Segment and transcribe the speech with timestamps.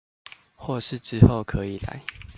[0.55, 2.01] 或是之後可以來